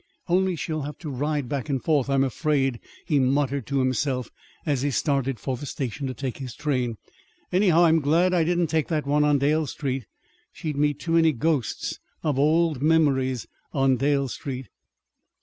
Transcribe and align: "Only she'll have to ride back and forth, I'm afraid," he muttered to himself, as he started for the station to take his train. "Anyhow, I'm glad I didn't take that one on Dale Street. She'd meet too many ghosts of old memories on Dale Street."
"Only 0.27 0.55
she'll 0.55 0.81
have 0.81 0.97
to 0.97 1.11
ride 1.11 1.47
back 1.47 1.69
and 1.69 1.79
forth, 1.79 2.09
I'm 2.09 2.23
afraid," 2.23 2.79
he 3.05 3.19
muttered 3.19 3.67
to 3.67 3.77
himself, 3.77 4.31
as 4.65 4.81
he 4.81 4.89
started 4.89 5.39
for 5.39 5.55
the 5.57 5.67
station 5.67 6.07
to 6.07 6.15
take 6.15 6.37
his 6.39 6.55
train. 6.55 6.97
"Anyhow, 7.51 7.85
I'm 7.85 7.99
glad 8.01 8.33
I 8.33 8.43
didn't 8.43 8.65
take 8.65 8.87
that 8.87 9.05
one 9.05 9.23
on 9.23 9.37
Dale 9.37 9.67
Street. 9.67 10.07
She'd 10.51 10.75
meet 10.75 10.97
too 10.99 11.11
many 11.11 11.33
ghosts 11.33 11.99
of 12.23 12.39
old 12.39 12.81
memories 12.81 13.45
on 13.73 13.97
Dale 13.97 14.27
Street." 14.27 14.69